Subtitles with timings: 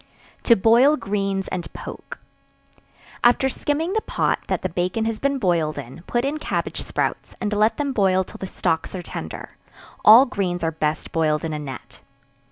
[0.45, 2.17] To Boil Greens and Poke.
[3.23, 7.35] After skimming the pot that the bacon has been boiled in, put in cabbage sprouts,
[7.39, 9.57] and let them boil till the stalks are tender;
[10.03, 12.01] all greens are best boiled in a net.